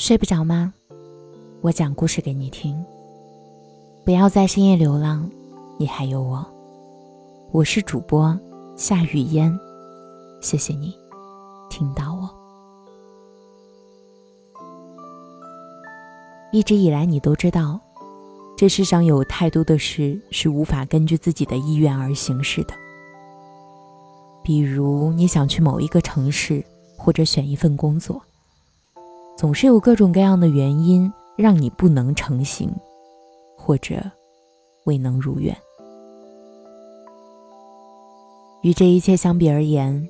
[0.00, 0.72] 睡不着吗？
[1.60, 2.82] 我讲故事给你听。
[4.02, 5.30] 不要在深夜流浪，
[5.76, 6.42] 你还有我。
[7.52, 8.34] 我是主播
[8.76, 9.54] 夏雨嫣，
[10.40, 10.96] 谢谢你
[11.68, 12.30] 听到我。
[16.50, 17.78] 一直以来，你都知道，
[18.56, 22.72] 这世上有太多的事是无法根据自己的意愿而行事的。
[24.42, 26.64] 比如，你想去某一个城市，
[26.96, 28.18] 或者选一份工作。
[29.40, 32.70] 总是有各种各样的原因让你不能成行，
[33.56, 33.98] 或者
[34.84, 35.56] 未能如愿。
[38.60, 40.06] 与这一切相比而言，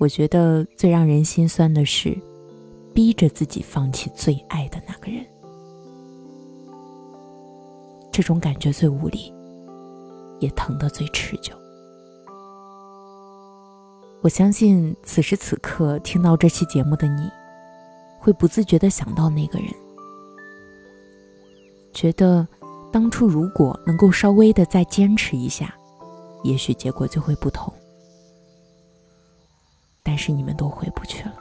[0.00, 2.18] 我觉得最让人心酸的是，
[2.92, 5.24] 逼着自己放弃最爱的那个人。
[8.10, 9.32] 这种感觉最无力，
[10.40, 11.54] 也疼得最持久。
[14.20, 17.30] 我相信此时此刻听到这期节目的你。
[18.24, 19.68] 会不自觉的想到那个人，
[21.92, 22.48] 觉得
[22.90, 25.74] 当初如果能够稍微的再坚持一下，
[26.42, 27.70] 也许结果就会不同。
[30.02, 31.34] 但是你们都回不去了。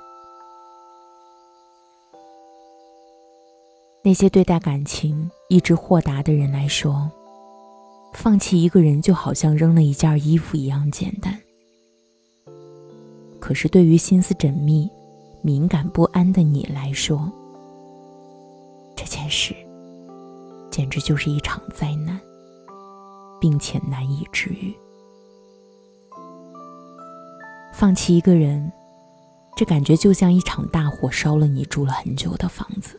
[4.03, 7.09] 那些对待感情一直豁达的人来说，
[8.11, 11.39] 放弃一个人就好像扔了一件衣服一样简单。
[13.39, 14.89] 可是对于心思缜密。
[15.45, 17.29] 敏感不安的你来说，
[18.95, 19.53] 这件事
[20.71, 22.17] 简直就是一场灾难，
[23.41, 24.73] 并且难以治愈。
[27.73, 28.71] 放弃一个人，
[29.57, 32.97] 这感觉就像一场大火烧了你住了很久的房子。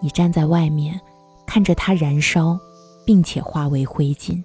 [0.00, 1.00] 你站在外面，
[1.48, 2.56] 看着它燃烧，
[3.04, 4.40] 并且化为灰烬，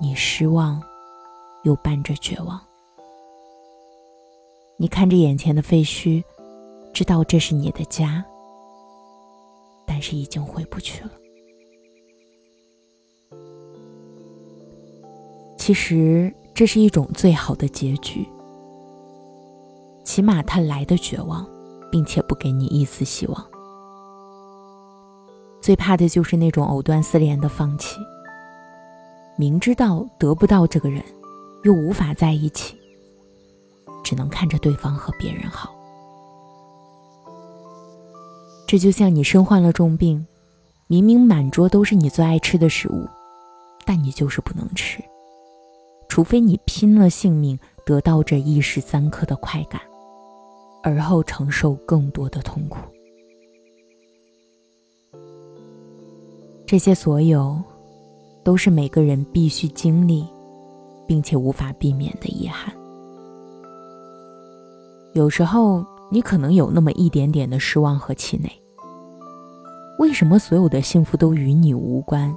[0.00, 0.80] 你失望，
[1.64, 2.60] 又伴着绝望。
[4.78, 6.22] 你看着眼前的废墟，
[6.92, 8.22] 知道这是你的家，
[9.86, 11.10] 但是已经回不去了。
[15.56, 18.28] 其实这是一种最好的结局，
[20.04, 21.48] 起码他来的绝望，
[21.90, 23.46] 并且不给你一丝希望。
[25.62, 27.96] 最怕的就是那种藕断丝连的放弃，
[29.38, 31.02] 明知道得不到这个人，
[31.64, 32.75] 又无法在一起。
[34.06, 35.74] 只能看着对方和别人好，
[38.64, 40.24] 这就像你身患了重病，
[40.86, 43.04] 明明满桌都是你最爱吃的食物，
[43.84, 45.02] 但你就是不能吃，
[46.08, 49.80] 除非你拼了性命得到这一时三刻的快感，
[50.84, 52.78] 而后承受更多的痛苦。
[56.64, 57.60] 这些所有，
[58.44, 60.24] 都是每个人必须经历，
[61.08, 62.72] 并且无法避免的遗憾。
[65.16, 68.52] 有时候你可能有那么一点点的失望和气馁。
[69.98, 72.36] 为什么所有的幸福都与你无关？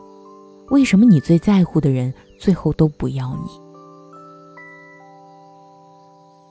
[0.69, 3.49] 为什么你最在乎的人最后都不要你？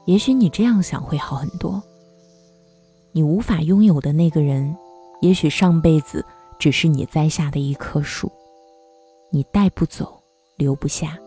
[0.04, 1.82] 也许你这样想会好很多。
[3.12, 4.76] 你无法拥有的那个人，
[5.22, 6.22] 也许上辈子
[6.58, 8.30] 只是你栽下的一棵树，
[9.32, 10.22] 你带不走，
[10.58, 11.18] 留不下，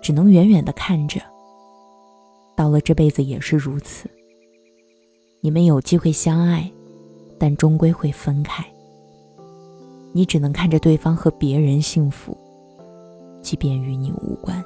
[0.00, 1.20] 只能远远的看着。
[2.56, 4.08] 到了这辈子也是如此。
[5.40, 6.70] 你们有机会相爱，
[7.38, 8.64] 但终归会分开。
[10.12, 12.36] 你只能看着对方和别人幸福，
[13.40, 14.62] 即便与你无关。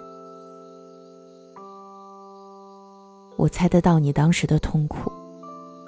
[3.36, 5.10] 我猜得到你当时的痛苦，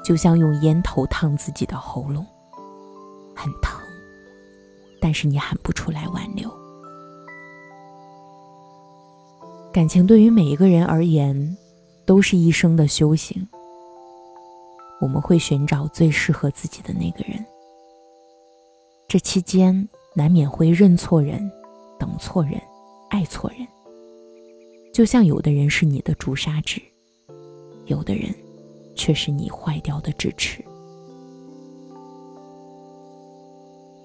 [0.05, 2.25] 就像用烟头烫自己的喉咙，
[3.35, 3.79] 很疼，
[5.01, 6.51] 但是你喊不出来挽留。
[9.73, 11.57] 感情对于每一个人而言。
[12.09, 13.47] 都是一生的修行。
[14.99, 17.45] 我们会寻找最适合自己的那个人，
[19.07, 21.39] 这期间难免会认错人、
[21.99, 22.59] 等错人、
[23.11, 23.69] 爱错人。
[24.91, 26.81] 就像有的人是你的朱砂痣，
[27.85, 28.35] 有的人
[28.97, 30.65] 却是你坏掉的智齿。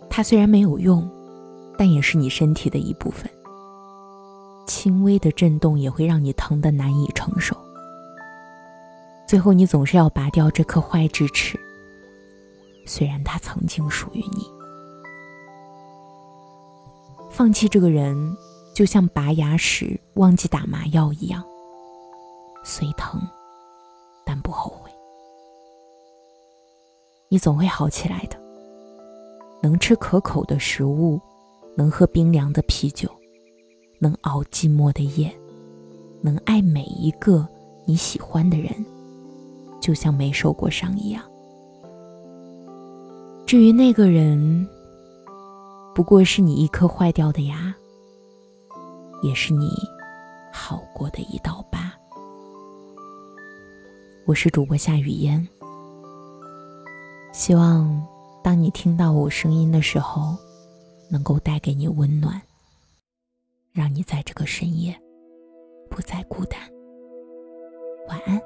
[0.09, 1.09] 它虽然没有用，
[1.77, 3.31] 但也是你身体的一部分。
[4.67, 7.55] 轻微的震动也会让你疼得难以承受。
[9.33, 11.59] 最后，你总是要拔掉这颗坏智齿，
[12.85, 14.45] 虽然它曾经属于你。
[17.31, 18.15] 放弃这个人，
[18.75, 21.43] 就像拔牙时忘记打麻药一样，
[22.63, 23.19] 虽疼，
[24.23, 24.91] 但不后悔。
[27.27, 28.39] 你总会好起来的。
[29.63, 31.19] 能吃可口的食物，
[31.75, 33.09] 能喝冰凉的啤酒，
[33.97, 35.35] 能熬寂寞的夜，
[36.21, 37.47] 能爱每一个
[37.87, 38.71] 你喜欢的人。
[39.83, 41.21] 就像没受过伤一样。
[43.45, 44.65] 至于那个人，
[45.93, 47.75] 不过是你一颗坏掉的牙，
[49.21, 49.69] 也是你
[50.53, 51.91] 好过的一道疤。
[54.25, 55.45] 我是主播夏雨嫣，
[57.33, 58.01] 希望
[58.41, 60.33] 当你听到我声音的时候，
[61.11, 62.41] 能够带给你温暖，
[63.73, 64.97] 让你在这个深夜
[65.89, 66.57] 不再孤单。
[68.07, 68.41] 晚安。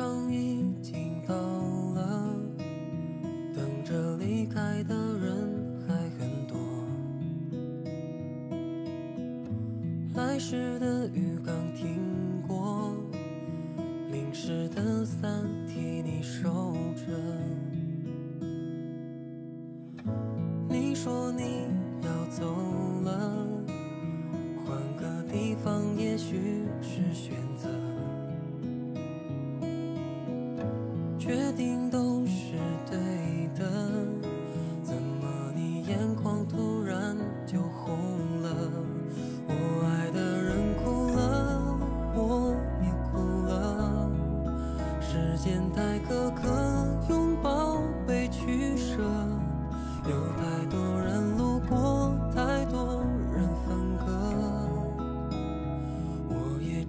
[0.00, 2.34] 场已经到了，
[3.54, 6.56] 等着离开的人还很多。
[10.14, 11.98] 来时的雨刚停
[12.48, 12.96] 过，
[14.10, 16.48] 淋湿的伞替你收
[16.96, 17.12] 着。
[20.66, 21.66] 你说你
[22.00, 22.46] 要走
[23.04, 23.46] 了，
[24.64, 27.68] 换个地方也许是选择。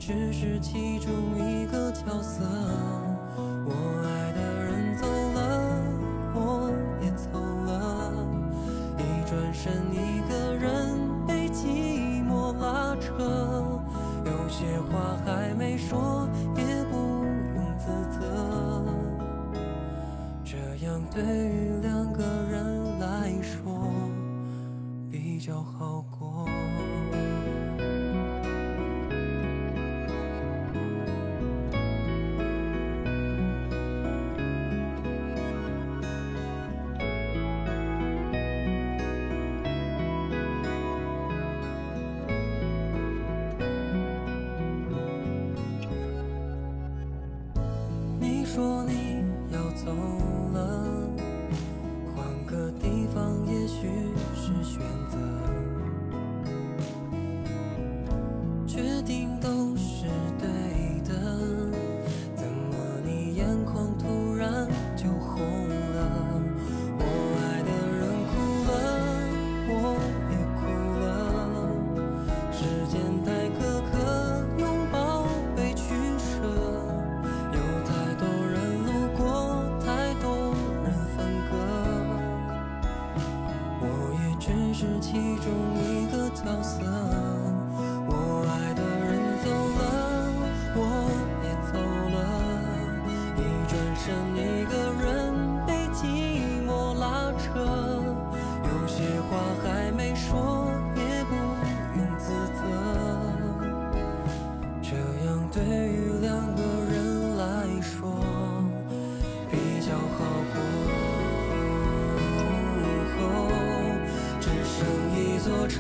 [0.03, 2.44] 只是其中一个角色。
[3.63, 3.71] 我
[4.03, 4.31] 爱。
[4.33, 5.39] 的人走了，
[6.33, 6.71] 我
[7.03, 7.30] 也走
[7.68, 8.12] 了，
[8.98, 13.13] 一转身一个人被寂寞拉扯，
[14.25, 16.97] 有些话还没说，也不
[17.56, 18.83] 用自责。
[20.44, 21.21] 这样对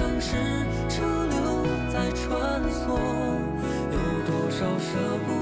[0.01, 0.35] 城市，
[0.89, 1.37] 车流
[1.93, 2.97] 在穿梭，
[3.91, 5.40] 有多少舍不？